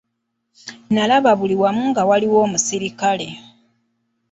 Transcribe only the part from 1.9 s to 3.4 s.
nga waliwo omusirikale.